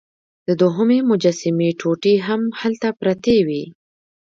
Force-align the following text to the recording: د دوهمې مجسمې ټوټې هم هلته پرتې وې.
د 0.47 0.49
دوهمې 0.61 0.99
مجسمې 1.09 1.69
ټوټې 1.79 2.15
هم 2.27 2.41
هلته 2.59 2.87
پرتې 2.99 3.37
وې. 3.47 3.63